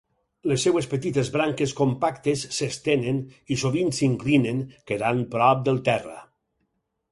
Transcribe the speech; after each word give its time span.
Les 0.51 0.61
seves 0.67 0.85
petites 0.93 1.29
branques 1.35 1.73
compactes 1.79 2.47
s'estenen, 2.57 3.21
i 3.55 3.59
sovint 3.65 3.95
s'inclinen, 3.99 4.65
quedant 4.91 5.23
prop 5.37 5.65
del 5.71 5.81
terra. 5.93 6.19